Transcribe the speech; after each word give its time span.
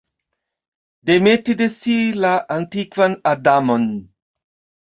Demeti 1.09 1.55
de 1.59 1.67
si 1.77 1.97
la 2.23 2.33
antikvan 2.57 3.17
Adamon. 3.33 3.87